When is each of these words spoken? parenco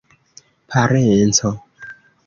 parenco 0.69 1.51